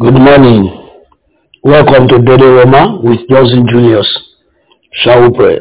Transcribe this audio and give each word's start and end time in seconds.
Good 0.00 0.14
morning. 0.14 0.90
Welcome 1.62 2.08
to 2.08 2.18
Daily 2.18 2.42
Rhema 2.42 3.00
with 3.00 3.20
Johnson 3.30 3.64
Julius. 3.70 4.08
Shall 4.90 5.22
we 5.30 5.36
pray? 5.38 5.58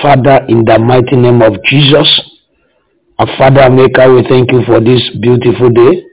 Father, 0.00 0.46
in 0.48 0.64
the 0.64 0.78
mighty 0.78 1.16
name 1.16 1.42
of 1.42 1.60
Jesus, 1.64 2.06
our 3.18 3.26
Father 3.36 3.68
Maker, 3.68 4.14
we 4.14 4.22
thank 4.28 4.52
you 4.52 4.62
for 4.64 4.78
this 4.78 5.02
beautiful 5.20 5.70
day. 5.70 6.04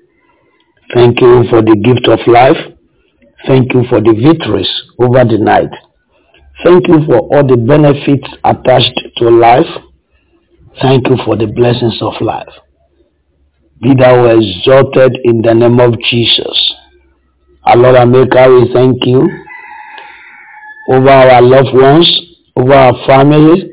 Thank 0.95 1.21
you 1.21 1.43
for 1.51 1.61
the 1.61 1.75
gift 1.85 2.07
of 2.09 2.17
life. 2.25 2.57
Thank 3.45 3.75
you 3.75 3.83
for 3.89 4.01
the 4.01 4.13
victories 4.17 4.71
over 4.97 5.23
the 5.23 5.37
night. 5.37 5.69
Thank 6.63 6.87
you 6.87 7.05
for 7.05 7.19
all 7.29 7.45
the 7.45 7.57
benefits 7.57 8.25
attached 8.43 8.99
to 9.17 9.29
life. 9.29 9.69
Thank 10.81 11.07
you 11.09 11.17
for 11.23 11.37
the 11.37 11.45
blessings 11.45 12.01
of 12.01 12.13
life. 12.21 12.49
Be 13.83 13.93
thou 13.93 14.33
exalted 14.33 15.19
in 15.25 15.43
the 15.43 15.53
name 15.53 15.79
of 15.79 15.93
Jesus. 16.09 16.73
Our 17.67 17.77
Lord 17.77 17.95
and 17.95 18.11
Maker, 18.11 18.53
we 18.53 18.71
thank 18.73 19.03
you 19.07 19.27
over 20.87 21.09
our 21.09 21.41
loved 21.41 21.73
ones, 21.73 22.05
over 22.55 22.73
our 22.73 22.93
families. 23.07 23.63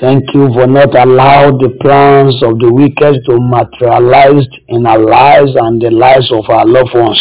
Thank 0.00 0.22
you 0.34 0.48
for 0.54 0.68
not 0.68 0.94
allowing 0.96 1.58
the 1.58 1.70
plans 1.82 2.40
of 2.44 2.60
the 2.60 2.70
wicked 2.72 3.24
to 3.26 3.34
materialize 3.42 4.46
in 4.68 4.86
our 4.86 5.00
lives 5.00 5.50
and 5.56 5.82
the 5.82 5.90
lives 5.90 6.30
of 6.30 6.48
our 6.48 6.64
loved 6.64 6.94
ones. 6.94 7.18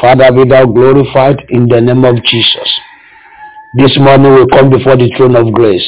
Father, 0.00 0.32
be 0.32 0.48
thou 0.48 0.64
glorified 0.64 1.44
in 1.50 1.68
the 1.68 1.78
name 1.80 2.04
of 2.06 2.16
Jesus. 2.24 2.70
This 3.76 3.98
morning 4.00 4.32
we 4.32 4.46
come 4.48 4.70
before 4.70 4.96
the 4.96 5.12
throne 5.18 5.36
of 5.36 5.52
grace. 5.52 5.84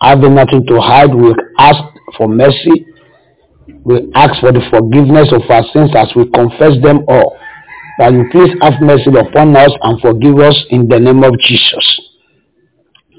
Having 0.00 0.34
nothing 0.36 0.64
to 0.68 0.80
hide, 0.80 1.14
we 1.14 1.34
ask 1.58 1.76
for 2.16 2.26
mercy. 2.28 2.86
We 3.84 4.10
ask 4.14 4.40
for 4.40 4.50
the 4.52 4.64
forgiveness 4.72 5.28
of 5.30 5.42
our 5.50 5.64
sins 5.74 5.90
as 5.94 6.08
we 6.16 6.24
confess 6.32 6.80
them 6.82 7.04
all. 7.06 7.36
That 7.98 8.12
you 8.12 8.24
please 8.32 8.50
have 8.60 8.80
mercy 8.80 9.10
upon 9.16 9.54
us 9.56 9.70
and 9.82 10.00
forgive 10.00 10.38
us 10.40 10.56
in 10.70 10.88
the 10.88 10.98
name 10.98 11.22
of 11.22 11.38
Jesus. 11.38 11.86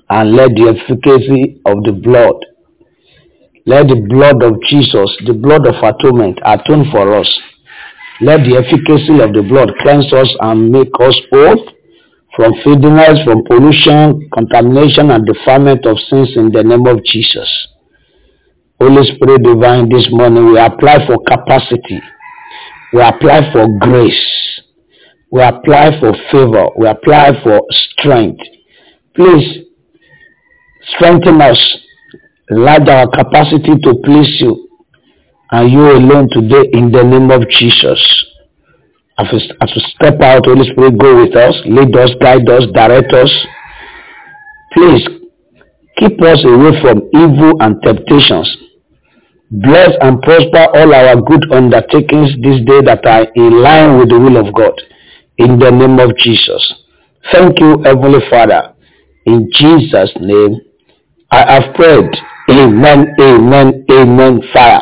And 0.09 0.35
let 0.35 0.49
the 0.51 0.75
efficacy 0.75 1.61
of 1.65 1.81
the 1.83 1.93
blood, 1.93 2.35
let 3.65 3.87
the 3.87 3.95
blood 4.07 4.43
of 4.43 4.61
Jesus, 4.69 5.09
the 5.25 5.33
blood 5.33 5.65
of 5.65 5.75
atonement, 5.81 6.39
atone 6.45 6.85
for 6.91 7.15
us. 7.15 7.29
Let 8.21 8.45
the 8.45 8.55
efficacy 8.61 9.19
of 9.23 9.33
the 9.33 9.41
blood 9.41 9.71
cleanse 9.81 10.11
us 10.13 10.29
and 10.41 10.69
make 10.71 10.91
us 10.99 11.15
whole 11.31 11.71
from 12.35 12.53
filthiness, 12.63 13.23
from 13.23 13.43
pollution, 13.47 14.29
contamination, 14.33 15.09
and 15.09 15.25
defilement 15.25 15.85
of 15.85 15.97
sins 16.09 16.29
in 16.35 16.51
the 16.51 16.63
name 16.63 16.85
of 16.85 17.03
Jesus. 17.03 17.47
Holy 18.79 19.07
Spirit 19.15 19.41
divine, 19.41 19.87
this 19.89 20.07
morning 20.11 20.51
we 20.51 20.59
apply 20.59 21.07
for 21.07 21.17
capacity. 21.25 21.99
We 22.93 23.01
apply 23.01 23.51
for 23.53 23.65
grace. 23.79 24.61
We 25.31 25.41
apply 25.41 25.99
for 25.99 26.13
favor. 26.31 26.67
We 26.77 26.87
apply 26.87 27.41
for 27.43 27.61
strength. 27.69 28.41
Please 29.15 29.65
strengthen 30.95 31.41
us. 31.41 31.57
Enlarge 32.49 32.87
our 32.87 33.09
capacity 33.09 33.75
to 33.83 33.95
please 34.03 34.37
you. 34.39 34.69
And 35.51 35.71
you 35.71 35.81
alone 35.91 36.27
today 36.31 36.69
in 36.73 36.91
the 36.91 37.03
name 37.03 37.31
of 37.31 37.47
Jesus. 37.49 37.99
As 39.17 39.27
we, 39.31 39.39
step 39.95 40.19
out, 40.21 40.45
Holy 40.45 40.69
Spirit, 40.71 40.97
go 40.97 41.23
with 41.23 41.35
us, 41.35 41.55
lead 41.65 41.95
us, 41.95 42.11
guide 42.19 42.49
us, 42.49 42.65
direct 42.73 43.13
us. 43.13 43.31
Please 44.73 45.07
keep 45.97 46.21
us 46.21 46.43
away 46.43 46.81
from 46.81 47.01
evil 47.13 47.53
and 47.61 47.81
temptations. 47.81 48.57
Bless 49.51 49.91
and 50.01 50.21
prosper 50.21 50.67
all 50.75 50.93
our 50.93 51.15
good 51.21 51.45
undertakings 51.53 52.31
this 52.43 52.59
day 52.65 52.81
that 52.83 53.05
are 53.05 53.25
in 53.35 53.61
line 53.61 53.97
with 53.99 54.09
the 54.09 54.19
will 54.19 54.35
of 54.37 54.53
God. 54.53 54.73
In 55.37 55.59
the 55.59 55.69
name 55.71 55.99
of 55.99 56.15
Jesus. 56.17 56.73
Thank 57.31 57.59
you, 57.59 57.81
Heavenly 57.83 58.19
Father. 58.29 58.73
In 59.25 59.49
Jesus' 59.51 60.11
name, 60.21 60.61
I 61.31 61.53
have 61.53 61.73
prayed. 61.75 62.09
Amen, 62.49 63.15
amen, 63.19 63.85
amen, 63.91 64.41
fire. 64.53 64.81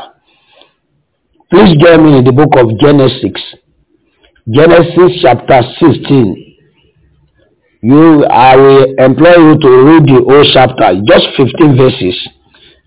Please 1.50 1.78
join 1.82 2.04
me 2.06 2.18
in 2.18 2.24
the 2.26 2.32
book 2.32 2.50
of 2.58 2.78
Genesis. 2.80 3.42
Genesis 4.50 5.22
chapter 5.22 5.62
16. 5.80 6.58
You, 7.82 8.26
I 8.26 8.56
will 8.56 8.94
employ 9.00 9.36
you 9.38 9.58
to 9.60 9.70
read 9.84 10.04
the 10.04 10.24
whole 10.28 10.46
chapter, 10.54 11.02
just 11.06 11.28
15 11.38 11.78
verses. 11.78 12.28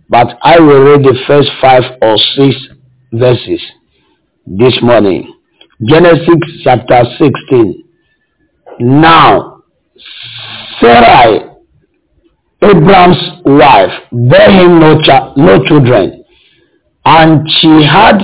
But 0.08 0.38
I 0.42 0.60
will 0.60 0.82
read 0.84 1.02
the 1.02 1.16
first 1.26 1.50
five 1.60 1.82
or 2.02 2.16
six 2.36 2.54
verses 3.12 3.60
this 4.46 4.78
morning. 4.82 5.35
Genesis 5.84 6.62
chapter 6.64 7.02
16. 7.18 7.84
Now, 8.80 9.62
Sarai, 10.80 11.40
Abraham's 12.62 13.42
wife, 13.44 13.92
bare 14.12 14.50
him 14.50 14.80
no, 14.80 15.00
cha- 15.02 15.34
no 15.36 15.62
children, 15.66 16.24
and 17.04 17.46
she 17.60 17.84
had 17.84 18.18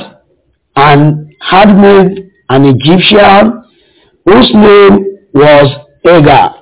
an 0.77 1.31
handmaid, 1.41 2.31
an 2.49 2.65
Egyptian, 2.65 3.63
whose 4.25 4.51
name 4.55 5.05
was 5.35 5.87
Hagar. 6.05 6.55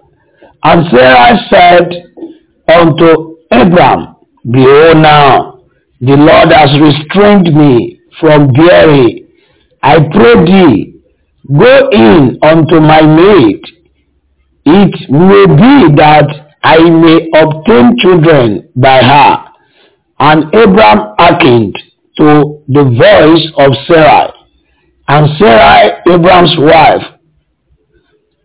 And 0.64 0.86
Sarah 0.90 1.38
said 1.50 1.92
unto 2.68 3.36
Abraham, 3.52 4.16
Behold 4.50 4.96
now, 4.98 5.60
the 6.00 6.16
Lord 6.16 6.50
has 6.52 6.70
restrained 6.80 7.54
me 7.54 8.00
from 8.20 8.48
bearing. 8.52 9.19
I 9.82 9.98
pray 10.12 10.44
thee, 10.44 11.00
go 11.58 11.88
in 11.90 12.38
unto 12.42 12.80
my 12.80 13.02
maid. 13.02 13.60
It 14.66 15.10
may 15.10 15.46
be 15.46 15.96
that 15.96 16.28
I 16.62 16.78
may 16.78 17.28
obtain 17.34 17.96
children 17.98 18.68
by 18.76 19.02
her. 19.02 19.44
And 20.18 20.54
Abraham 20.54 21.14
hearkened 21.18 21.74
to 22.18 22.62
the 22.68 22.84
voice 22.84 23.52
of 23.56 23.72
Sarai. 23.86 24.32
And 25.08 25.28
Sarai, 25.38 25.92
Abraham's 26.12 26.56
wife, 26.58 27.02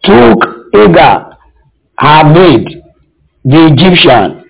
took 0.03 0.40
Hagar, 0.73 1.38
her 1.97 2.34
maid, 2.34 2.81
the 3.44 3.67
Egyptian, 3.73 4.46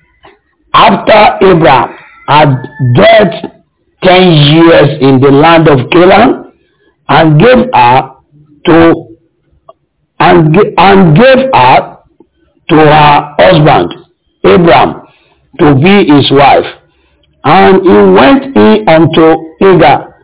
after 0.74 1.46
Abraham 1.48 1.98
had 2.28 2.50
dwelt 2.96 3.34
ten 4.04 4.32
years 4.32 5.02
in 5.02 5.20
the 5.20 5.32
land 5.32 5.68
of 5.68 5.90
Canaan, 5.90 6.45
and 7.10 7.40
gave 7.40 7.66
her 7.74 8.12
to 8.66 9.16
and, 10.20 10.56
and 10.78 11.16
gave 11.16 11.50
her 11.54 11.98
to 12.70 12.76
her 12.76 13.36
husband 13.38 13.94
Abraham 14.44 15.02
to 15.60 15.76
be 15.76 16.12
his 16.12 16.32
wife. 16.32 16.66
And 17.44 17.84
he 17.84 17.98
went 18.14 18.58
in 18.58 18.90
unto 18.90 19.56
Hagar, 19.60 20.16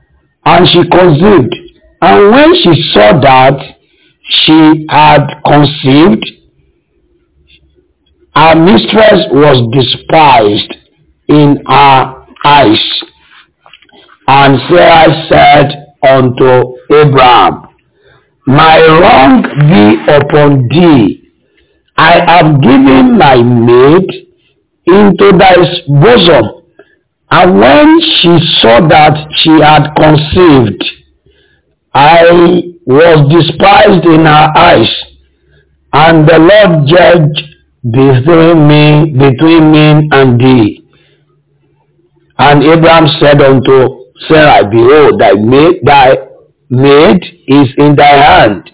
and 0.46 0.68
she 0.68 0.82
conceived. 0.90 1.56
And 2.02 2.32
when 2.32 2.56
she 2.64 2.92
saw 2.94 3.20
that 3.20 3.60
she 4.28 4.88
had 4.90 5.28
conceived, 5.46 6.26
her 8.34 8.56
mistress 8.56 9.28
was 9.32 9.58
despised 9.72 10.74
in 11.28 11.64
her 11.68 12.26
eyes. 12.44 13.04
And 14.28 14.60
Sarah 14.68 15.28
said 15.30 15.81
unto 16.04 16.76
Abraham, 16.92 17.68
My 18.48 18.80
wrong 18.80 19.44
be 19.70 20.12
upon 20.12 20.68
thee. 20.70 21.32
I 21.98 22.14
have 22.26 22.62
given 22.62 23.18
my 23.18 23.42
maid 23.42 24.08
into 24.86 25.32
thy 25.38 25.56
bosom. 25.88 26.64
And 27.30 27.60
when 27.60 28.00
she 28.02 28.40
saw 28.62 28.88
that 28.88 29.16
she 29.38 29.52
had 29.52 29.94
conceived, 29.96 30.84
I 31.94 32.74
was 32.86 33.20
despised 33.32 34.06
in 34.06 34.26
her 34.26 34.52
eyes. 34.56 34.92
And 35.94 36.28
the 36.28 36.40
Lord 36.40 36.88
judged 36.88 37.52
between 37.84 38.68
me, 38.68 39.12
between 39.12 39.72
me 39.72 40.10
and 40.12 40.40
thee. 40.40 40.84
And 42.38 42.64
Abraham 42.64 43.08
said 43.20 43.42
unto 43.42 44.01
Sarah, 44.28 44.70
Behold, 44.70 45.20
thy 45.20 45.34
maid, 45.34 45.82
thy 45.84 46.16
maid 46.70 47.24
is 47.48 47.68
in 47.78 47.96
thy 47.96 48.06
hand. 48.06 48.70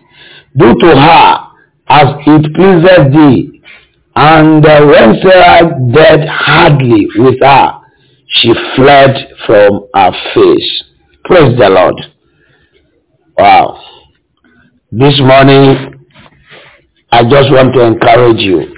Do 0.58 0.74
to 0.80 0.88
her 0.88 1.48
as 1.90 2.08
it 2.26 2.54
pleaseth 2.56 3.14
thee. 3.14 3.62
And 4.16 4.66
uh, 4.66 4.86
when 4.86 5.16
Sarah 5.22 5.70
dead 5.94 6.28
hardly 6.28 7.08
with 7.16 7.40
her, 7.42 7.80
she 8.28 8.52
fled 8.76 9.16
from 9.46 9.88
her 9.94 10.12
face. 10.34 10.84
Praise 11.26 11.58
the 11.58 11.70
Lord. 11.70 11.96
Wow. 13.38 13.80
This 14.92 15.20
morning, 15.20 15.94
I 17.12 17.24
just 17.24 17.52
want 17.52 17.74
to 17.76 17.82
encourage 17.86 18.40
you. 18.40 18.74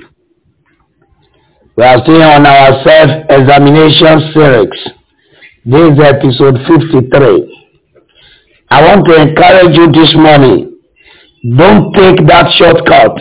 We 1.77 1.83
are 1.83 2.04
still 2.04 2.21
on 2.21 2.45
our 2.45 2.83
self-examination 2.83 4.33
series. 4.33 4.98
This 5.69 5.81
is 5.94 6.00
episode 6.00 6.56
53. 6.66 7.77
I 8.71 8.81
want 8.88 9.06
to 9.06 9.21
encourage 9.21 9.75
you 9.77 9.92
this 9.92 10.16
morning 10.16 10.80
Don't 11.57 11.94
take 11.94 12.25
that 12.25 12.50
shortcut. 12.57 13.13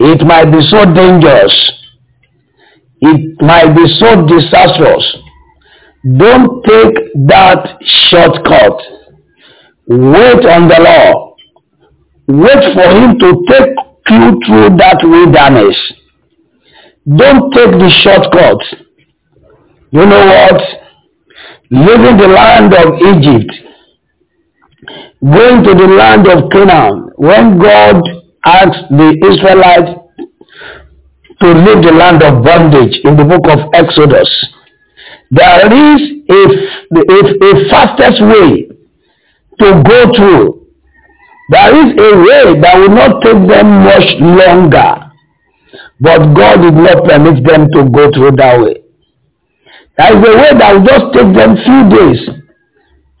It 0.00 0.26
might 0.26 0.50
be 0.50 0.58
so 0.72 0.84
dangerous. 0.92 1.54
It 3.00 3.40
might 3.42 3.76
be 3.76 3.86
so 4.00 4.26
disastrous. 4.26 5.06
Don't 6.18 6.64
take 6.64 6.96
that 7.28 7.78
shortcut. 8.10 8.76
Wait 9.86 10.44
on 10.50 10.66
the 10.66 10.80
Lord. 10.82 11.38
Wait 12.26 12.62
for 12.74 12.88
Him 12.90 13.20
to 13.20 13.44
take 13.46 13.76
you 14.10 14.40
through 14.44 14.76
that 14.78 14.98
wilderness. 15.04 15.78
Don't 17.06 17.52
take 17.52 17.70
the 17.70 17.90
shortcut. 18.02 18.81
You 19.92 20.06
know 20.06 20.24
what? 20.26 20.62
Leaving 21.70 22.16
the 22.16 22.28
land 22.28 22.72
of 22.72 22.94
Egypt, 23.12 23.52
going 25.22 25.62
to 25.64 25.74
the 25.74 25.86
land 25.86 26.26
of 26.28 26.50
Canaan, 26.50 27.10
when 27.16 27.58
God 27.58 28.00
asked 28.46 28.88
the 28.90 29.12
Israelites 29.30 29.92
to 31.40 31.46
leave 31.48 31.84
the 31.84 31.92
land 31.92 32.22
of 32.22 32.42
bondage 32.42 33.00
in 33.04 33.16
the 33.16 33.24
book 33.24 33.44
of 33.52 33.68
Exodus, 33.74 34.28
there 35.30 35.66
is 35.66 36.00
a, 36.28 36.40
a, 36.96 37.20
a 37.50 37.70
fastest 37.70 38.22
way 38.22 38.68
to 39.60 39.82
go 39.86 40.14
through. 40.16 40.68
There 41.50 41.72
is 41.76 41.92
a 42.00 42.10
way 42.16 42.60
that 42.62 42.78
will 42.78 42.96
not 42.96 43.20
take 43.22 43.46
them 43.46 43.84
much 43.84 44.08
longer. 44.20 45.12
But 46.00 46.32
God 46.34 46.62
did 46.62 46.74
not 46.74 47.04
permit 47.04 47.44
them 47.46 47.68
to 47.72 47.90
go 47.90 48.10
through 48.12 48.36
that 48.36 48.58
way. 48.58 48.81
There 50.02 50.18
is 50.18 50.28
a 50.28 50.36
way 50.36 50.50
that 50.58 50.74
will 50.74 50.82
just 50.84 51.06
take 51.14 51.30
them 51.30 51.54
few 51.62 51.82
days. 51.94 52.20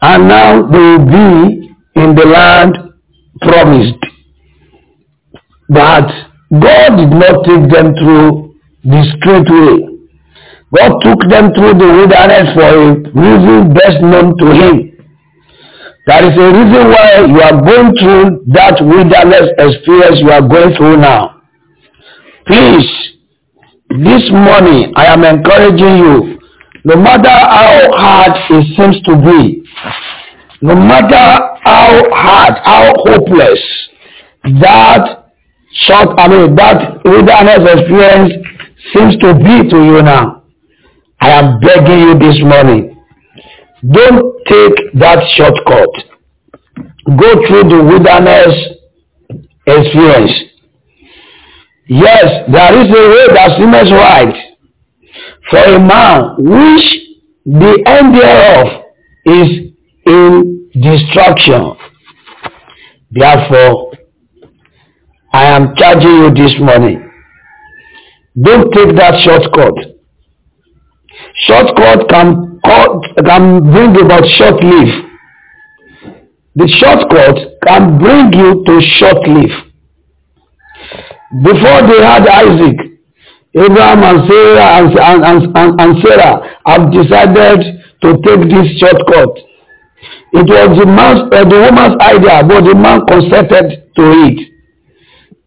And 0.02 0.26
now 0.26 0.66
they 0.66 0.78
will 0.78 1.06
be 1.06 1.70
in 1.94 2.14
the 2.16 2.26
land 2.26 2.74
promised. 3.40 4.02
But 5.68 6.10
God 6.58 6.96
did 6.98 7.10
not 7.14 7.44
take 7.46 7.70
them 7.70 7.94
through 7.94 8.58
the 8.82 9.00
straight 9.14 9.46
way. 9.46 9.92
God 10.74 10.98
took 11.06 11.20
them 11.30 11.54
through 11.54 11.78
the 11.78 11.86
wilderness 11.86 12.50
for 12.54 12.66
a 12.66 12.98
reason 13.14 13.74
best 13.74 14.02
known 14.02 14.36
to 14.38 14.46
him. 14.50 14.92
There 16.06 16.24
is 16.24 16.34
a 16.36 16.48
reason 16.50 16.84
why 16.90 17.24
you 17.30 17.40
are 17.46 17.62
going 17.62 17.94
through 17.94 18.42
that 18.58 18.82
wilderness 18.82 19.54
experience 19.56 20.18
you 20.20 20.30
are 20.32 20.42
going 20.42 20.74
through 20.74 20.96
now. 20.96 21.42
Please, 22.46 22.90
this 24.02 24.24
morning 24.32 24.92
I 24.96 25.06
am 25.06 25.22
encouraging 25.22 25.98
you, 25.98 26.31
no 26.84 26.96
matter 26.96 27.28
how 27.28 27.90
hard 27.92 28.32
it 28.50 28.76
seems 28.76 29.00
to 29.04 29.14
be, 29.16 29.62
no 30.62 30.74
matter 30.74 31.56
how 31.62 32.02
hard, 32.12 32.54
how 32.64 32.92
hopeless 32.96 33.60
that 34.60 35.32
short, 35.86 36.08
I 36.18 36.28
mean, 36.28 36.56
that 36.56 37.04
wilderness 37.04 37.62
experience 37.70 38.32
seems 38.92 39.16
to 39.18 39.34
be 39.34 39.68
to 39.70 39.76
you 39.84 40.02
now, 40.02 40.42
I 41.20 41.30
am 41.30 41.60
begging 41.60 42.00
you 42.00 42.18
this 42.18 42.40
morning, 42.42 42.96
don't 43.88 44.44
take 44.46 44.92
that 44.94 45.22
shortcut. 45.36 45.90
Go 47.06 47.46
through 47.46 47.68
the 47.68 47.82
wilderness 47.84 48.54
experience. 49.66 50.32
Yes, 51.88 52.24
there 52.50 52.74
is 52.80 52.88
a 52.88 53.08
way 53.10 53.26
that 53.34 53.56
seems 53.58 53.90
right 53.92 54.41
for 55.52 55.58
a 55.58 55.78
man 55.78 56.36
which 56.38 56.86
the 57.44 57.82
end 57.86 58.14
thereof 58.16 58.84
is 59.26 59.48
in 60.06 60.70
destruction. 60.72 61.76
Therefore, 63.10 63.92
I 65.34 65.44
am 65.44 65.74
charging 65.76 66.10
you 66.10 66.30
this 66.34 66.54
morning. 66.58 67.10
Don't 68.40 68.72
take 68.72 68.96
that 68.96 69.20
shortcut. 69.22 69.74
Shortcut 71.46 72.08
can, 72.08 72.58
can 73.26 73.60
bring 73.72 74.00
about 74.00 74.24
short 74.38 74.64
life. 74.64 75.04
The 76.54 76.68
shortcut 76.80 77.60
can 77.66 77.98
bring 77.98 78.32
you 78.32 78.64
to 78.64 78.80
short 78.98 79.28
life. 79.28 79.58
Before 81.44 81.82
they 81.88 82.02
had 82.02 82.26
Isaac, 82.26 82.91
Abraham 83.54 84.02
and 84.02 84.28
Sarah 84.28 84.68
and, 84.80 84.98
and, 84.98 85.56
and, 85.56 85.80
and 85.80 85.92
Sarah 86.02 86.40
have 86.64 86.90
decided 86.90 87.84
to 88.00 88.08
take 88.24 88.48
this 88.48 88.68
shortcut. 88.80 89.36
It 90.32 90.48
was 90.48 90.78
the 90.80 90.86
man's, 90.86 91.28
uh, 91.28 91.44
the 91.44 91.60
woman's 91.60 92.00
idea, 92.00 92.40
but 92.48 92.64
the 92.64 92.74
man 92.74 93.04
consented 93.04 93.92
to 93.94 94.04
it. 94.24 94.38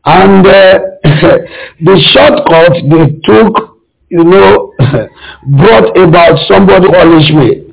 And 0.06 0.46
uh, 0.46 0.80
the 1.82 1.98
shortcut 2.14 2.78
they 2.86 3.18
took, 3.26 3.82
you 4.10 4.24
know, 4.24 4.74
brought 5.58 5.98
about 5.98 6.38
somebody 6.48 6.86
called 6.86 7.22
Ishmael. 7.22 7.66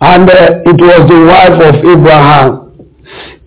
And 0.00 0.28
uh, 0.28 0.66
it 0.66 0.78
was 0.82 1.02
the 1.06 1.20
wife 1.30 1.58
of 1.62 1.74
Abraham 1.86 2.68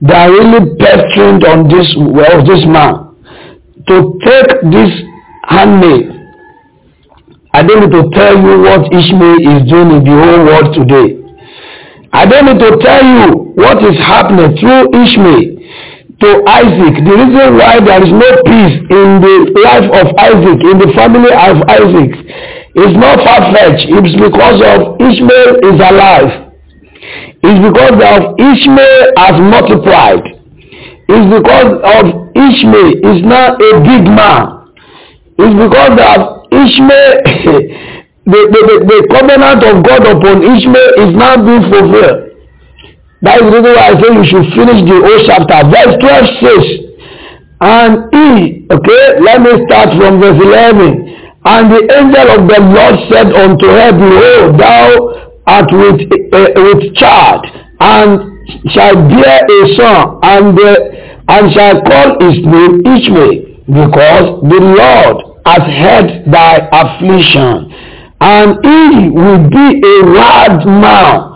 that 0.02 0.28
really 0.28 0.76
pestered 0.80 1.44
on 1.44 1.68
this, 1.68 1.88
well, 2.00 2.40
this 2.48 2.64
man 2.66 3.12
to 3.88 4.20
take 4.24 4.72
this 4.72 5.11
handmaid. 5.44 6.22
I 7.54 7.64
don't 7.64 7.82
need 7.84 7.92
to 7.92 8.04
tell 8.16 8.36
you 8.38 8.54
what 8.64 8.88
Ishmael 8.88 9.40
is 9.44 9.62
doing 9.70 9.92
in 9.92 10.02
the 10.08 10.16
whole 10.16 10.42
world 10.48 10.70
today. 10.74 11.20
I 12.14 12.26
don't 12.26 12.46
need 12.48 12.60
to 12.60 12.72
tell 12.80 13.04
you 13.04 13.54
what 13.56 13.84
is 13.84 13.98
happening 14.00 14.56
through 14.60 14.92
Ishmael 14.96 15.62
to 16.22 16.30
Isaac. 16.48 16.96
The 17.02 17.16
reason 17.18 17.48
why 17.58 17.82
there 17.82 18.00
is 18.04 18.12
no 18.14 18.30
peace 18.46 18.78
in 18.88 19.08
the 19.20 19.36
life 19.68 19.88
of 19.90 20.06
Isaac, 20.22 20.60
in 20.64 20.78
the 20.80 20.92
family 20.96 21.34
of 21.34 21.56
Isaac, 21.68 22.12
is 22.78 22.94
not 22.96 23.20
far-fetched. 23.26 23.90
It's 23.90 24.16
because 24.16 24.60
of 24.64 25.02
Ishmael 25.02 25.50
is 25.66 25.78
alive. 25.82 26.52
It's 27.42 27.60
because 27.68 27.98
of 28.00 28.20
Ishmael 28.38 29.02
has 29.18 29.36
multiplied. 29.44 30.24
It's 31.10 31.28
because 31.36 31.72
of 31.84 32.04
Ishmael 32.38 32.92
is 33.12 33.20
now 33.26 33.58
a 33.58 33.72
big 33.82 34.06
man. 34.08 34.61
It's 35.42 35.58
because 35.58 35.98
of 35.98 36.20
Ishmael, 36.54 37.12
the, 38.30 38.40
the, 38.54 38.60
the, 38.62 38.76
the 38.86 39.00
covenant 39.10 39.62
of 39.66 39.82
God 39.82 40.04
upon 40.06 40.46
Ishmael 40.46 40.90
is 41.02 41.12
now 41.18 41.42
being 41.42 41.66
fulfilled. 41.66 42.32
That 43.26 43.42
is 43.42 43.50
the 43.50 43.58
reason 43.62 43.74
why 43.74 43.90
I 43.90 43.94
say 43.98 44.10
you 44.18 44.26
should 44.30 44.48
finish 44.54 44.80
the 44.86 44.98
whole 45.02 45.22
chapter. 45.26 45.58
Verse 45.70 45.94
12 45.98 46.42
says, 46.42 46.66
And 47.62 47.92
he, 48.14 48.66
okay, 48.70 49.04
let 49.22 49.42
me 49.42 49.66
start 49.66 49.94
from 49.98 50.22
verse 50.22 50.38
11. 50.42 51.10
And 51.46 51.64
the 51.74 51.82
angel 51.90 52.28
of 52.38 52.42
the 52.46 52.60
Lord 52.62 52.96
said 53.10 53.30
unto 53.34 53.66
her, 53.66 53.90
Behold, 53.98 54.62
thou 54.62 54.86
art 55.50 55.70
with, 55.74 56.06
uh, 56.34 56.54
with 56.54 56.94
child, 56.98 57.46
and 57.82 58.30
shall 58.70 58.94
bear 59.10 59.42
a 59.42 59.62
son, 59.74 60.20
and 60.22 60.54
uh, 60.54 60.76
and 61.34 61.54
shall 61.54 61.82
call 61.82 62.18
his 62.22 62.38
name 62.46 62.82
Ishmael, 62.86 63.34
because 63.66 64.28
the 64.50 64.60
Lord 64.62 65.31
has 65.46 65.62
heard 65.62 66.26
thy 66.32 66.58
affliction, 66.72 67.72
and 68.22 68.58
he 68.64 69.10
will 69.10 69.50
be 69.50 69.82
a 69.84 69.96
rod 70.06 70.66
man. 70.66 71.28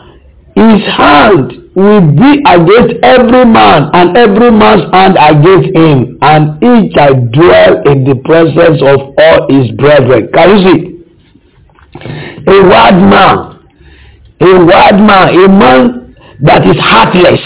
His 0.55 0.83
hand 0.95 1.51
will 1.75 2.01
be 2.15 2.39
against 2.47 2.95
every 3.03 3.45
man, 3.45 3.89
and 3.93 4.15
every 4.17 4.51
man's 4.51 4.83
hand 4.93 5.17
against 5.19 5.75
him, 5.75 6.17
and 6.21 6.57
he 6.63 6.91
shall 6.93 7.13
dwell 7.13 7.81
in 7.91 8.03
the 8.05 8.15
presence 8.24 8.81
of 8.81 9.13
all 9.17 9.47
his 9.50 9.71
brethren. 9.77 10.29
Can 10.33 10.57
you 10.57 10.59
see? 10.65 10.91
A 12.47 12.62
wild 12.67 13.01
man, 13.09 13.38
a 14.41 14.65
wild 14.65 15.00
man, 15.01 15.27
a 15.43 15.47
man 15.50 16.15
that 16.41 16.65
is 16.67 16.75
heartless 16.79 17.41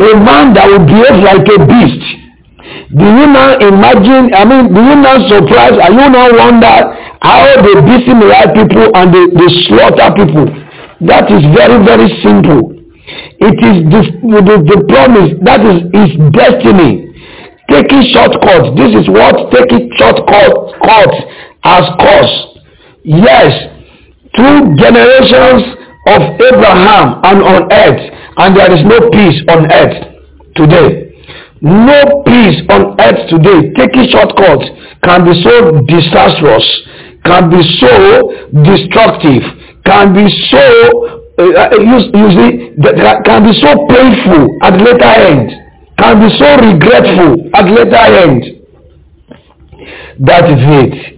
a 0.00 0.16
man 0.16 0.54
that 0.54 0.66
will 0.66 0.84
behave 0.84 1.22
like 1.22 1.46
a 1.46 1.66
beast 1.66 2.23
do 2.96 3.04
you 3.04 3.26
now 3.28 3.58
imagine 3.60 4.32
i 4.34 4.44
mean 4.44 4.72
do 4.72 4.80
you 4.80 4.96
now 4.96 5.16
surprise 5.28 5.76
are 5.80 5.92
you 5.92 6.06
now 6.10 6.28
wonder 6.32 6.76
how 7.24 7.40
they 7.64 7.72
right 8.28 8.52
people 8.52 8.84
and 8.94 9.08
they 9.08 9.24
they 9.32 9.50
slaughter 9.64 10.12
people? 10.12 10.44
That 11.08 11.24
is 11.32 11.40
very 11.56 11.80
very 11.80 12.08
simple. 12.20 12.76
It 13.40 13.56
is 13.64 13.76
the 13.88 14.00
the, 14.44 14.56
the 14.60 14.78
promise 14.92 15.32
that 15.48 15.64
is 15.64 15.88
his 15.96 16.10
destiny. 16.36 17.08
Taking 17.72 18.04
shortcut 18.12 18.76
this 18.76 18.92
is 18.92 19.08
what 19.08 19.48
taking 19.56 19.88
shortcut 19.96 20.52
cut 20.84 21.12
has 21.64 21.84
caused. 21.96 22.60
Yes 23.04 23.72
two 24.36 24.74
generations 24.76 25.62
of 26.10 26.20
abraham 26.42 27.22
and 27.22 27.38
on 27.40 27.72
earth 27.72 28.02
and 28.36 28.56
there 28.56 28.66
is 28.74 28.82
no 28.84 28.98
peace 29.10 29.40
on 29.48 29.70
earth 29.72 29.96
today. 30.56 31.03
No 31.64 32.20
peace 32.28 32.60
on 32.68 32.92
earth 33.00 33.24
today. 33.32 33.72
Taking 33.72 34.04
shortcuts 34.12 34.68
can 35.02 35.24
be 35.24 35.32
so 35.40 35.80
disastrous, 35.88 36.66
can 37.24 37.48
be 37.48 37.62
so 37.80 38.28
destructive, 38.68 39.40
can 39.88 40.12
be 40.12 40.28
so 40.52 41.24
uh, 41.40 41.42
uh 41.56 41.70
see 41.72 42.68
that 42.84 43.22
can 43.24 43.42
be 43.48 43.52
so 43.64 43.72
painful 43.88 44.44
at 44.60 44.76
later 44.76 45.08
end. 45.24 45.50
can 45.96 46.20
be 46.20 46.28
so 46.36 46.48
regretful 46.60 47.48
at 47.56 47.64
later 47.64 47.96
end. 47.96 48.44
That 50.20 50.44
is 50.44 50.60
it. 50.60 51.14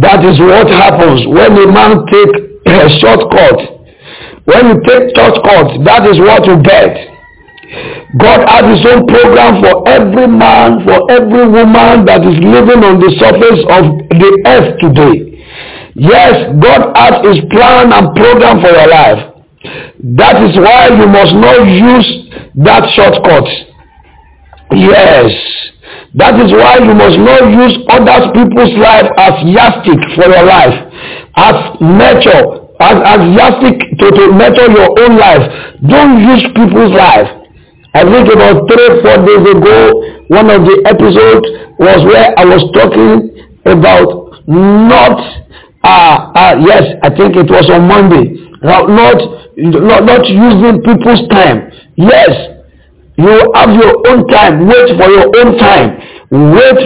That 0.00 0.24
is 0.28 0.38
what 0.40 0.68
happens 0.68 1.26
when 1.26 1.52
a 1.56 1.72
man 1.72 2.04
take 2.04 2.36
a 2.68 2.88
shortcut. 3.00 3.80
When 4.44 4.66
you 4.68 4.76
take 4.84 5.16
shortcut, 5.16 5.84
that 5.88 6.04
is 6.06 6.18
what 6.20 6.44
you 6.46 6.60
get. 6.62 7.11
God 8.18 8.44
has 8.44 8.64
his 8.76 8.84
own 8.92 9.06
program 9.08 9.62
for 9.64 9.88
every 9.88 10.28
man, 10.28 10.84
for 10.84 11.08
every 11.10 11.48
woman 11.48 12.04
that 12.04 12.20
is 12.20 12.36
living 12.44 12.84
on 12.84 13.00
the 13.00 13.08
surface 13.16 13.60
of 13.72 13.84
the 14.20 14.30
earth 14.44 14.76
today. 14.76 15.40
Yes, 15.96 16.52
God 16.60 16.92
has 16.92 17.24
his 17.24 17.40
plan 17.48 17.88
and 17.92 18.12
program 18.12 18.60
for 18.60 18.68
your 18.68 18.88
life. 18.88 19.32
That 20.20 20.44
is 20.44 20.52
why 20.60 20.92
you 20.92 21.08
must 21.08 21.32
not 21.40 21.64
use 21.64 22.08
that 22.60 22.84
shortcut. 22.92 23.48
Yes. 24.76 25.32
That 26.14 26.36
is 26.44 26.52
why 26.52 26.76
you 26.84 26.92
must 26.92 27.16
not 27.16 27.48
use 27.56 27.74
other 27.88 28.28
people's 28.36 28.76
life 28.76 29.08
as 29.16 29.32
yardstick 29.48 30.00
for 30.12 30.28
your 30.28 30.44
life, 30.44 30.76
as 31.40 31.56
nature, 31.80 32.68
as, 32.80 32.96
as 33.00 33.20
yardstick 33.32 33.80
to, 33.96 34.06
to 34.12 34.24
measure 34.36 34.68
your 34.68 34.92
own 35.00 35.16
life. 35.16 35.44
Don't 35.88 36.20
use 36.20 36.44
people's 36.52 36.92
life 36.92 37.41
I 37.94 38.02
think 38.08 38.32
about 38.32 38.64
three, 38.72 38.88
four 39.04 39.18
days 39.20 39.44
ago, 39.52 39.76
one 40.28 40.48
of 40.48 40.64
the 40.64 40.76
episodes 40.88 41.44
was 41.76 42.00
where 42.08 42.32
I 42.40 42.44
was 42.48 42.64
talking 42.72 43.28
about 43.68 44.32
not, 44.48 45.20
uh, 45.84 46.32
uh, 46.32 46.54
yes, 46.64 46.96
I 47.02 47.10
think 47.12 47.36
it 47.36 47.50
was 47.52 47.68
on 47.68 47.84
Monday, 47.86 48.32
not, 48.64 48.88
not, 48.88 49.20
not 50.08 50.24
using 50.24 50.80
people's 50.82 51.28
time. 51.28 51.68
Yes, 51.96 52.32
you 53.20 53.52
have 53.54 53.70
your 53.76 53.92
own 54.08 54.26
time. 54.28 54.66
Wait 54.66 54.88
for 54.96 55.08
your 55.12 55.28
own 55.36 55.58
time. 55.58 56.00
Wait 56.32 56.80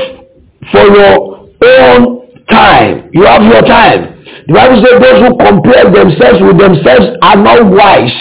for 0.74 0.84
your 0.90 1.46
own 1.62 2.26
time. 2.50 3.10
You 3.14 3.24
have 3.24 3.42
your 3.46 3.62
time. 3.62 4.16
The 4.48 4.52
Bible 4.54 4.82
says 4.82 4.98
those 4.98 5.18
who 5.22 5.30
compare 5.38 5.86
themselves 5.86 6.42
with 6.42 6.58
themselves 6.58 7.14
are 7.22 7.36
not 7.38 7.62
wise. 7.70 8.14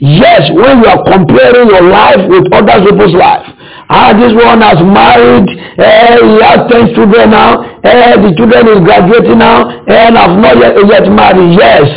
Yes, 0.00 0.46
when 0.54 0.78
you 0.78 0.86
are 0.86 1.02
comparing 1.02 1.68
your 1.70 1.82
life 1.82 2.22
with 2.30 2.46
other 2.54 2.78
people's 2.86 3.14
life. 3.14 3.46
Ah, 3.90 4.12
this 4.14 4.30
one 4.32 4.60
has 4.60 4.78
married, 4.84 5.48
eh, 5.78 6.16
he 6.22 6.38
has 6.44 6.70
10 6.70 6.94
children 6.94 7.30
now, 7.30 7.62
eh, 7.82 8.14
the 8.20 8.30
children 8.36 8.68
is 8.68 8.80
graduating 8.84 9.38
now, 9.38 9.66
eh, 9.88 10.06
and 10.06 10.16
have 10.16 10.38
not 10.38 10.56
yet, 10.56 10.76
yet 10.86 11.08
married. 11.10 11.58
Yes, 11.58 11.88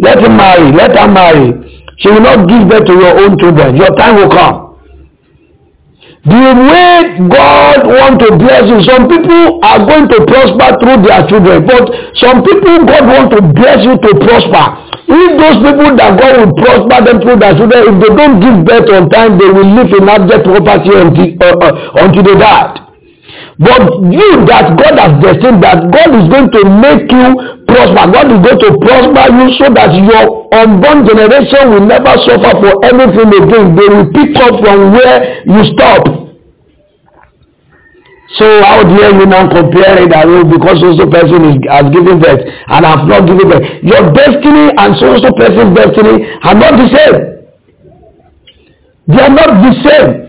let 0.00 0.18
him 0.18 0.36
marry, 0.36 0.72
let 0.72 0.96
her 0.96 1.06
marry. 1.06 1.52
She 1.98 2.08
will 2.10 2.22
not 2.22 2.48
give 2.48 2.68
birth 2.68 2.86
to 2.86 2.94
your 2.94 3.14
own 3.20 3.38
children. 3.38 3.76
Your 3.76 3.94
time 3.94 4.16
will 4.16 4.30
come. 4.30 4.67
The 6.28 6.44
way 6.68 7.16
God 7.32 7.80
want 7.88 8.20
to 8.20 8.36
bless 8.36 8.68
you, 8.68 8.84
some 8.84 9.08
people 9.08 9.64
are 9.64 9.80
going 9.86 10.08
to 10.12 10.18
prosper 10.28 10.68
through 10.76 11.00
their 11.08 11.24
children, 11.24 11.64
but 11.64 11.88
some 12.20 12.42
people 12.44 12.84
God 12.84 13.04
want 13.08 13.28
to 13.32 13.40
bless 13.56 13.80
you 13.80 13.96
to 13.96 14.10
prosper. 14.26 14.64
If 15.08 15.30
those 15.40 15.56
people 15.64 15.96
that 15.96 16.20
God 16.20 16.32
will 16.36 16.52
prosper 16.52 16.98
them 17.00 17.16
through 17.24 17.38
their 17.40 17.56
children, 17.56 17.80
if 17.80 17.96
they 18.02 18.12
don't 18.12 18.36
give 18.44 18.56
birth 18.68 18.90
on 18.92 19.08
time, 19.08 19.38
they 19.40 19.48
will 19.48 19.72
live 19.72 19.88
in 19.88 20.04
abject 20.04 20.44
poverty 20.44 20.92
until, 21.00 21.28
uh, 21.40 21.64
uh, 21.64 22.04
until 22.04 22.22
they 22.22 22.36
die. 22.36 22.87
But 23.58 23.82
you 24.14 24.46
that 24.46 24.78
God 24.78 24.94
has 25.02 25.12
destined 25.18 25.58
that 25.66 25.90
God 25.90 26.10
is 26.14 26.30
going 26.30 26.46
to 26.54 26.62
make 26.78 27.10
you 27.10 27.26
prosper. 27.66 28.04
God 28.06 28.30
is 28.30 28.38
going 28.46 28.60
to 28.62 28.70
prosper 28.78 29.24
you 29.34 29.46
so 29.58 29.66
that 29.74 29.90
your 29.98 30.46
unborn 30.54 31.02
generation 31.02 31.74
will 31.74 31.82
never 31.82 32.14
suffer 32.22 32.54
for 32.54 32.72
anything 32.86 33.26
again. 33.34 33.74
They 33.74 33.88
will 33.90 34.08
pick 34.14 34.30
up 34.38 34.62
from 34.62 34.94
where 34.94 35.42
you 35.42 35.62
stop. 35.74 36.06
So 38.38 38.46
how 38.62 38.86
dare 38.86 39.10
you 39.18 39.26
now 39.26 39.50
compare 39.50 40.06
it 40.06 40.10
that 40.14 40.30
way 40.30 40.46
because 40.46 40.78
so 40.78 40.94
so 40.94 41.10
person 41.10 41.42
is, 41.50 41.58
has 41.66 41.90
given 41.90 42.22
birth 42.22 42.46
and 42.46 42.86
have 42.86 43.10
not 43.10 43.26
given 43.26 43.42
birth? 43.50 43.66
Your 43.82 44.06
destiny 44.14 44.70
and 44.70 44.94
so 45.02 45.18
so 45.18 45.34
person's 45.34 45.74
destiny 45.74 46.30
are 46.46 46.54
not 46.54 46.78
the 46.78 46.86
same. 46.94 47.16
They 49.10 49.18
are 49.18 49.34
not 49.34 49.50
the 49.66 49.72
same. 49.82 50.27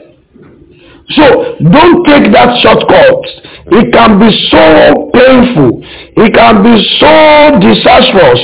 So 1.18 1.58
don't 1.60 2.06
take 2.06 2.32
that 2.34 2.54
shortcut. 2.62 3.22
It 3.72 3.94
can 3.94 4.20
be 4.20 4.30
so 4.50 5.10
painful. 5.14 5.82
It 6.18 6.34
can 6.34 6.62
be 6.62 6.76
so 7.02 7.14
disastrous. 7.62 8.40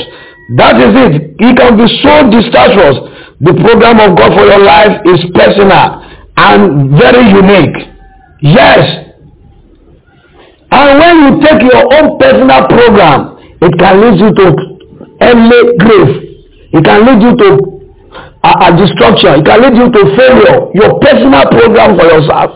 That 0.58 0.78
is 0.78 0.92
it. 0.94 1.14
It 1.38 1.54
can 1.56 1.76
be 1.78 1.86
so 2.02 2.30
disastrous. 2.30 2.96
The 3.40 3.54
program 3.54 4.00
of 4.00 4.16
God 4.18 4.34
for 4.34 4.44
your 4.46 4.62
life 4.62 4.98
is 5.06 5.20
personal 5.34 6.02
and 6.36 6.96
very 6.98 7.26
unique. 7.30 7.76
Yes, 8.42 9.06
And 10.70 10.98
when 10.98 11.14
you 11.24 11.40
take 11.46 11.62
your 11.62 11.84
own 11.94 12.18
personal 12.18 12.66
program, 12.66 13.38
it 13.62 13.72
can 13.78 14.00
lead 14.02 14.18
you 14.20 14.30
to 14.34 14.46
early 15.22 15.76
grave. 15.78 16.12
It 16.74 16.84
can 16.84 17.06
lead 17.06 17.22
you 17.22 17.36
to 17.36 17.75
a, 18.46 18.50
a 18.66 18.68
destruction. 18.78 19.42
It 19.42 19.44
can 19.46 19.58
lead 19.62 19.74
you 19.74 19.88
to 19.90 20.02
failure. 20.14 20.58
Your 20.78 20.98
personal 21.02 21.44
program 21.50 21.98
for 21.98 22.06
yourself 22.06 22.50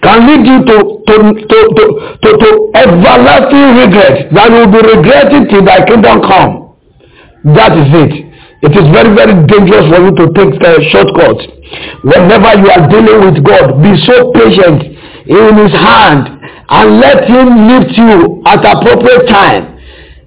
can 0.00 0.18
lead 0.30 0.42
you 0.46 0.58
to 0.64 0.76
to 1.10 1.14
to 1.34 1.58
to 1.76 1.84
to, 2.22 2.28
to 2.38 2.48
everlasting 2.78 3.68
regret 3.82 4.30
that 4.32 4.46
you 4.54 4.58
will 4.62 4.72
be 4.72 4.82
regretting 4.86 5.44
till 5.50 5.64
thy 5.66 5.82
kingdom 5.84 6.22
come. 6.22 6.78
That 7.58 7.74
is 7.74 7.90
it. 7.92 8.12
It 8.62 8.72
is 8.74 8.86
very 8.94 9.10
very 9.14 9.34
dangerous 9.50 9.86
for 9.90 9.98
you 10.02 10.12
to 10.14 10.24
take 10.38 10.54
a 10.62 10.72
shortcut. 10.94 11.38
Whenever 12.06 12.50
you 12.62 12.68
are 12.70 12.84
dealing 12.88 13.18
with 13.26 13.38
God, 13.44 13.82
be 13.82 13.92
so 14.06 14.30
patient 14.32 14.82
in 15.26 15.52
His 15.58 15.74
hand 15.74 16.38
and 16.70 17.00
let 17.00 17.24
him 17.28 17.66
lift 17.68 17.96
you 17.96 18.42
at 18.46 18.60
appropriate 18.60 19.26
time. 19.28 19.77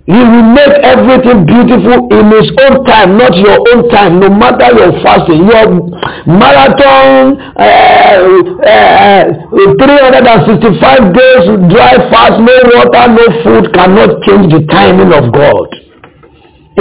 He 0.07 0.17
will 0.17 0.47
make 0.57 0.73
everything 0.81 1.45
beautiful 1.45 2.09
in 2.09 2.25
his 2.33 2.49
own 2.57 2.83
time, 2.85 3.17
not 3.17 3.37
your 3.37 3.61
own 3.69 3.87
time, 3.89 4.19
no 4.19 4.29
matter 4.29 4.73
your 4.73 4.91
fasting. 5.03 5.45
Your 5.45 5.77
marathon, 6.25 7.37
uh, 7.53 8.17
uh, 8.65 9.23
365 9.53 11.13
days 11.13 11.43
dry 11.69 11.93
fast, 12.09 12.41
no 12.41 12.55
water, 12.73 13.05
no 13.13 13.25
food 13.45 13.73
cannot 13.77 14.17
change 14.25 14.49
the 14.51 14.65
timing 14.73 15.13
of 15.13 15.31
God. 15.31 15.69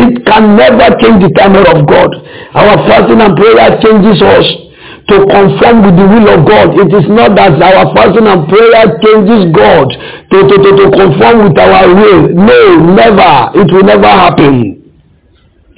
It 0.00 0.24
can 0.24 0.56
never 0.56 0.88
change 1.04 1.20
the 1.20 1.30
timing 1.36 1.66
of 1.68 1.84
God. 1.86 2.10
Our 2.56 2.76
fasting 2.88 3.20
and 3.20 3.36
prayer 3.36 3.76
changes 3.84 4.22
us 4.22 4.69
to 5.10 5.16
conform 5.26 5.82
with 5.84 5.96
the 5.98 6.06
will 6.06 6.28
of 6.30 6.40
God. 6.46 6.68
It 6.78 6.90
is 6.94 7.06
not 7.10 7.34
that 7.36 7.58
our 7.58 7.90
fasting 7.94 8.26
and 8.30 8.46
prayer 8.46 8.86
changes 9.02 9.50
God 9.50 9.90
to, 9.90 10.36
to, 10.46 10.54
to, 10.54 10.70
to 10.78 10.86
conform 10.94 11.50
with 11.50 11.58
our 11.58 11.90
will. 11.90 12.22
No, 12.30 12.62
never. 12.94 13.34
It 13.58 13.68
will 13.74 13.84
never 13.84 14.06
happen. 14.08 14.80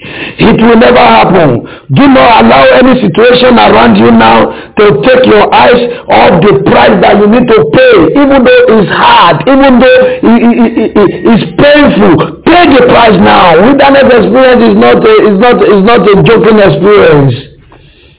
It 0.02 0.58
will 0.58 0.76
never 0.82 0.98
happen. 0.98 1.62
Do 1.94 2.04
not 2.10 2.42
allow 2.42 2.64
any 2.82 2.98
situation 2.98 3.54
around 3.54 3.94
you 3.96 4.10
now 4.10 4.50
to 4.74 4.84
take 5.06 5.22
your 5.30 5.46
eyes 5.54 5.78
off 6.10 6.42
the 6.42 6.58
price 6.66 6.98
that 7.06 7.22
you 7.22 7.30
need 7.30 7.46
to 7.46 7.58
pay. 7.70 7.96
Even 8.18 8.42
though 8.42 8.62
it's 8.82 8.90
hard, 8.90 9.46
even 9.46 9.78
though 9.78 10.00
it, 10.26 10.38
it, 10.42 10.90
it, 10.98 11.10
it's 11.22 11.46
painful, 11.54 12.42
pay 12.42 12.66
the 12.74 12.82
price 12.90 13.14
now. 13.22 13.54
Wilderness 13.62 14.10
experience 14.10 14.62
is 14.66 14.76
not 14.76 14.98
is 15.06 15.36
not, 15.38 15.56
is 15.62 15.82
not 15.86 16.00
a 16.02 16.14
joking 16.26 16.58
experience. 16.58 17.51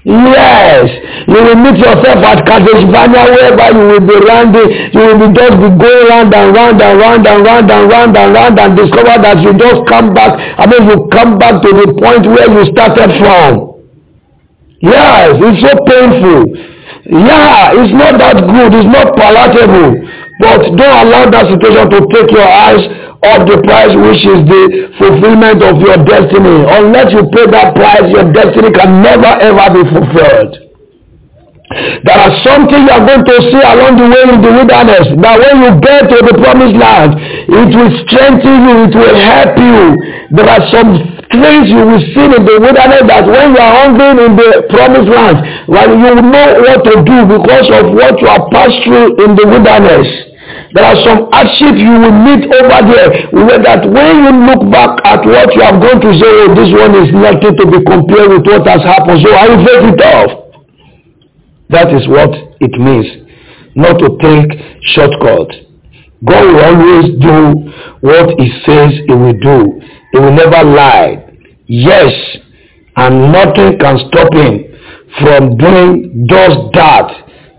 Yes, 0.05 0.83
you 1.31 1.39
will 1.39 1.55
meet 1.63 1.79
yourself 1.79 2.19
at 2.27 2.43
Kadesh 2.43 2.83
Barnea 2.91 3.23
whereby 3.23 3.71
you 3.71 3.87
will 3.87 4.03
be 4.03 4.19
rounding, 4.27 4.67
you 4.91 4.99
will 4.99 5.19
be 5.23 5.29
just 5.31 5.55
be 5.63 5.69
going 5.79 6.07
round 6.11 6.33
and 6.35 6.51
round 6.53 6.81
and 6.81 6.99
round 6.99 7.23
and 7.25 7.39
round 7.45 7.71
and 7.71 7.87
round 7.89 8.11
and 8.17 8.33
round 8.35 8.59
and 8.59 8.75
discover 8.75 9.15
that 9.23 9.39
you 9.39 9.55
just 9.55 9.79
come 9.87 10.13
back, 10.13 10.35
I 10.59 10.67
mean 10.67 10.89
you 10.91 11.07
come 11.07 11.39
back 11.39 11.63
to 11.63 11.69
the 11.71 11.87
point 11.95 12.27
where 12.27 12.51
you 12.51 12.67
started 12.75 13.15
from. 13.15 13.79
Yes, 14.83 15.39
it's 15.39 15.61
so 15.63 15.71
painful. 15.87 16.51
Yeah, 17.07 17.71
it's 17.71 17.95
not 17.95 18.19
that 18.19 18.43
good, 18.43 18.75
it's 18.75 18.91
not 18.91 19.15
palatable. 19.15 20.03
But 20.43 20.75
don't 20.75 20.97
allow 21.07 21.23
that 21.31 21.47
situation 21.47 21.87
to 21.87 21.99
take 22.11 22.27
your 22.35 22.43
eyes 22.43 22.83
off 23.23 23.47
the 23.47 23.63
price 23.63 23.95
which 23.95 24.21
is 24.27 24.39
the 24.43 24.63
fulfillment 24.99 25.63
of 25.63 25.79
your 25.79 25.95
destiny. 26.03 26.67
Unless 26.67 27.15
you 27.15 27.23
pay 27.31 27.47
that 27.47 27.71
price, 27.79 28.11
your 28.11 28.27
destiny 28.35 28.67
can 28.75 28.99
never 28.99 29.31
ever 29.39 29.65
be 29.71 29.83
fulfilled. 29.87 30.51
There 32.03 32.19
are 32.19 32.33
something 32.43 32.75
you 32.85 32.91
are 32.91 33.01
going 33.07 33.23
to 33.23 33.37
see 33.49 33.63
along 33.63 33.97
the 33.97 34.05
way 34.11 34.23
in 34.35 34.43
the 34.43 34.51
wilderness 34.51 35.07
that 35.23 35.35
when 35.41 35.55
you 35.63 35.71
get 35.79 36.11
to 36.11 36.17
the 36.21 36.35
promised 36.37 36.75
land, 36.75 37.15
it 37.49 37.69
will 37.71 37.93
strengthen 38.03 38.57
you, 38.67 38.75
it 38.91 38.93
will 38.93 39.17
help 39.17 39.55
you. 39.57 39.79
There 40.37 40.49
are 40.53 40.63
some 40.69 40.91
things 41.33 41.71
you 41.71 41.81
will 41.87 42.03
see 42.13 42.27
in 42.29 42.43
the 42.45 42.55
wilderness 42.61 43.07
that 43.09 43.25
when 43.25 43.55
you 43.55 43.61
are 43.63 43.73
hungry 43.79 44.11
in 44.27 44.35
the 44.35 44.67
promised 44.69 45.07
land, 45.09 45.37
well, 45.71 45.89
you 45.89 46.09
will 46.19 46.27
know 46.27 46.49
what 46.61 46.83
to 46.83 46.93
do 47.01 47.17
because 47.31 47.67
of 47.79 47.95
what 47.95 48.19
you 48.21 48.27
have 48.27 48.45
passed 48.53 48.77
through 48.85 49.17
in 49.23 49.33
the 49.33 49.45
wilderness. 49.47 50.32
There 50.73 50.81
are 50.83 50.97
some 51.05 51.29
hardship 51.29 51.77
you 51.77 51.93
will 52.01 52.17
meet 52.25 52.49
over 52.49 52.79
there 52.89 53.09
that 53.61 53.85
when 53.85 54.13
you 54.25 54.31
look 54.49 54.65
back 54.73 54.97
at 55.05 55.21
what 55.21 55.53
you 55.53 55.61
have 55.61 55.77
gone 55.77 56.01
to 56.01 56.11
say, 56.17 56.31
oh, 56.41 56.49
this 56.57 56.73
one 56.73 56.93
is 56.97 57.13
nothing 57.13 57.53
to 57.61 57.65
be 57.69 57.77
compared 57.85 58.29
with 58.33 58.45
what 58.49 58.65
has 58.65 58.81
happened. 58.81 59.21
So 59.21 59.29
I 59.37 59.53
will 59.53 59.61
take 59.61 59.85
it 59.93 60.01
off. 60.01 60.31
That 61.69 61.93
is 61.93 62.07
what 62.09 62.33
it 62.59 62.73
means. 62.81 63.05
Not 63.75 64.01
to 64.01 64.17
take 64.17 64.49
shortcut. 64.97 65.49
God 66.25 66.41
will 66.41 66.63
always 66.65 67.05
do 67.21 67.37
what 68.01 68.33
he 68.39 68.49
says 68.65 68.97
he 69.05 69.13
will 69.13 69.37
do. 69.37 69.81
He 70.13 70.19
will 70.19 70.33
never 70.33 70.63
lie. 70.63 71.21
Yes, 71.67 72.13
and 72.95 73.31
nothing 73.31 73.77
can 73.77 73.97
stop 74.09 74.33
him 74.33 74.73
from 75.21 75.57
doing 75.57 76.25
just 76.29 76.57
that. 76.73 77.09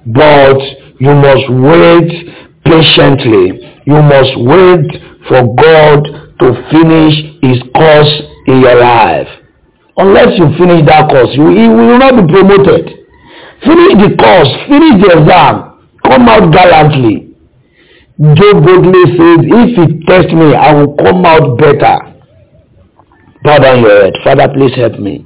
But 0.07 0.59
you 0.99 1.15
must 1.15 1.47
wait 1.51 2.44
patiently. 2.65 3.61
You 3.87 4.01
must 4.03 4.33
wait 4.41 4.89
for 5.29 5.41
God 5.57 6.01
to 6.41 6.47
finish 6.73 7.15
his 7.43 7.61
course 7.75 8.13
in 8.47 8.61
your 8.61 8.77
life. 8.81 9.29
Unless 9.97 10.39
you 10.39 10.51
finish 10.59 10.85
that 10.87 11.09
course, 11.09 11.31
you, 11.37 11.51
you 11.55 11.71
will 11.71 11.99
not 11.99 12.17
be 12.19 12.27
promoted. 12.33 12.91
Finish 13.63 13.93
the 14.03 14.11
course, 14.19 14.51
finish 14.69 14.99
the 15.01 15.23
exam, 15.23 15.79
come 16.03 16.29
out 16.29 16.51
gallantly. 16.53 17.31
Job 18.35 18.63
boldly 18.65 19.05
says, 19.15 19.39
if 19.43 19.79
it 19.79 19.93
tests 20.07 20.33
me, 20.33 20.55
I 20.55 20.75
will 20.75 20.95
come 20.97 21.25
out 21.25 21.59
better. 21.59 22.15
Down 23.45 23.83
your 23.83 24.03
head. 24.03 24.15
Father, 24.25 24.49
please 24.55 24.75
help 24.75 24.99
me. 24.99 25.25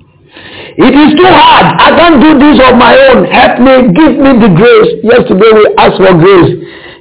It 0.78 0.94
is 0.94 1.10
too 1.18 1.26
hard. 1.26 1.74
I 1.78 1.90
can't 1.98 2.18
do 2.22 2.38
this 2.38 2.58
on 2.62 2.78
my 2.78 2.94
own. 3.10 3.24
Help 3.30 3.58
me. 3.62 3.74
Give 3.94 4.14
me 4.18 4.30
the 4.42 4.50
grace. 4.54 4.90
Yesterday 5.02 5.50
we 5.54 5.64
asked 5.78 5.98
for 5.98 6.14
grace. 6.18 6.52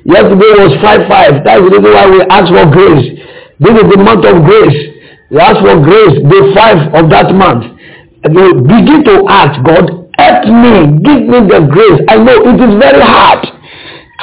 Yesterday 0.08 0.56
was 0.56 0.72
5-5. 0.80 1.44
That's 1.44 1.60
the 1.60 1.68
reason 1.68 1.92
why 1.92 2.08
we 2.08 2.24
ask 2.32 2.48
for 2.48 2.64
grace. 2.72 3.06
This 3.60 3.76
is 3.76 3.88
the 3.92 4.00
month 4.00 4.24
of 4.24 4.40
grace. 4.48 4.80
We 5.28 5.36
ask 5.36 5.60
for 5.60 5.76
grace, 5.84 6.16
day 6.24 6.44
5 6.56 6.96
of 6.96 7.12
that 7.12 7.36
month. 7.36 7.76
And 8.24 8.32
we 8.32 8.56
begin 8.72 9.04
to 9.04 9.28
ask 9.28 9.60
God, 9.68 10.08
help 10.16 10.48
me. 10.48 10.96
Give 11.04 11.28
me 11.28 11.44
the 11.52 11.68
grace. 11.68 12.00
I 12.08 12.24
know 12.24 12.40
it 12.40 12.56
is 12.56 12.74
very 12.80 13.04
hard. 13.04 13.52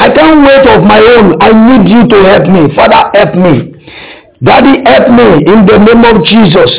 I 0.00 0.08
can't 0.08 0.40
wait 0.40 0.64
of 0.72 0.88
my 0.88 1.04
own. 1.04 1.36
I 1.44 1.52
need 1.52 1.84
you 1.92 2.08
to 2.08 2.18
help 2.32 2.48
me. 2.48 2.72
Father, 2.72 3.04
help 3.12 3.36
me. 3.36 3.76
Daddy, 4.40 4.80
help 4.88 5.12
me 5.12 5.28
in 5.44 5.68
the 5.68 5.78
name 5.84 6.00
of 6.00 6.24
Jesus. 6.24 6.70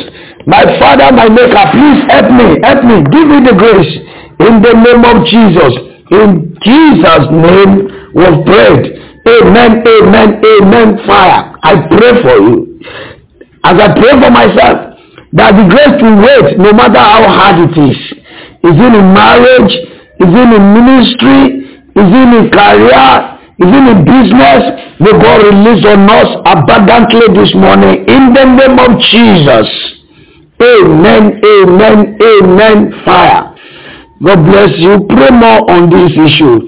My 0.50 0.66
Father, 0.82 1.14
my 1.14 1.30
Maker, 1.30 1.64
please 1.70 2.02
help 2.10 2.28
me. 2.34 2.58
Help 2.58 2.82
me. 2.82 3.06
Give 3.14 3.26
me 3.30 3.38
the 3.46 3.54
grace 3.54 3.92
in 4.42 4.60
the 4.66 4.74
name 4.74 5.02
of 5.06 5.22
Jesus. 5.30 5.72
In 6.10 6.58
Jesus' 6.66 7.26
name 7.30 7.95
was 8.16 8.34
prayed. 8.48 8.96
Amen, 9.28 9.84
amen, 9.84 10.28
amen. 10.40 10.88
Fire. 11.06 11.52
I 11.62 11.72
pray 11.92 12.12
for 12.24 12.36
you. 12.40 12.80
As 13.64 13.76
I 13.76 13.92
pray 13.92 14.14
for 14.16 14.30
myself, 14.32 14.96
that 15.36 15.52
the 15.52 15.66
grace 15.68 15.94
to 16.00 16.08
wait, 16.24 16.56
no 16.56 16.72
matter 16.72 16.96
how 17.02 17.28
hard 17.28 17.68
it 17.68 17.76
is. 17.76 17.98
Is 18.64 18.76
it 18.78 18.92
in 18.96 19.06
marriage? 19.12 19.72
Is 20.16 20.30
it 20.32 20.48
in 20.48 20.64
ministry? 20.72 21.40
Is 21.92 22.08
it 22.08 22.28
in 22.32 22.46
career? 22.48 23.36
Is 23.60 23.68
it 23.68 23.84
in 23.84 23.98
business? 24.06 24.62
May 24.96 25.12
God 25.12 25.44
release 25.44 25.84
on 25.84 26.08
us 26.08 26.30
abundantly 26.46 27.26
this 27.36 27.52
morning 27.52 28.06
in 28.08 28.32
the 28.32 28.44
name 28.48 28.78
of 28.80 28.96
Jesus. 29.12 29.68
Amen, 30.62 31.36
amen, 31.44 32.16
amen. 32.16 32.78
Fire. 33.04 33.52
God 34.24 34.40
bless 34.48 34.72
you. 34.78 35.04
Pray 35.04 35.30
more 35.36 35.68
on 35.68 35.90
this 35.90 36.12
issue. 36.16 36.64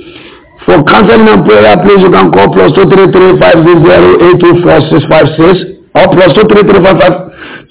For 0.67 0.83
counseling 0.85 1.29
and 1.29 1.47
prayer, 1.47 1.77
please 1.81 2.03
you 2.03 2.11
can 2.11 2.31
call 2.35 2.51
plus 2.53 2.75
two 2.75 2.87
three 2.91 3.09
three 3.15 3.39
five 3.39 3.59
zero 3.63 4.19
eight 4.27 4.39
two 4.43 4.59
four 4.63 4.79
six 4.91 5.07
five 5.07 5.27
six 5.39 5.79
or 5.95 6.07
plus 6.13 6.31
two 6.35 6.45
three 6.51 6.65
three 6.67 6.83
five 6.83 6.99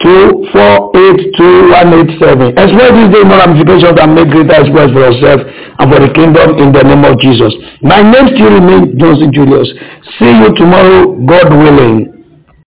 two 0.01 0.47
four 0.55 0.73
eight 0.95 1.19
two 1.35 1.53
one 1.69 1.93
eight 1.93 2.11
seven. 2.17 2.55
Express 2.55 2.91
this 2.95 3.09
day 3.13 3.23
more 3.27 3.37
ramifications 3.43 3.97
and 3.99 4.11
make 4.15 4.29
greater 4.31 4.55
exploits 4.55 4.93
for 4.95 5.03
yourself 5.03 5.39
and 5.45 5.85
for 5.91 5.99
the 6.01 6.11
kingdom 6.15 6.57
in 6.57 6.71
the 6.73 6.83
name 6.83 7.03
of 7.05 7.19
Jesus. 7.19 7.53
My 7.81 8.01
name 8.01 8.33
still 8.33 8.49
remains 8.55 8.95
Johnson 8.97 9.29
Julius. 9.35 9.69
See 10.17 10.33
you 10.33 10.49
tomorrow, 10.57 11.13
God 11.27 11.53
willing. 11.53 12.16